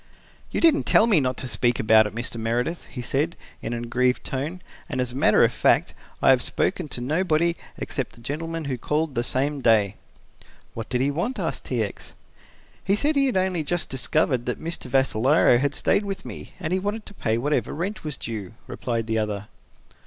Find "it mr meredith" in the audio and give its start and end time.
2.07-2.87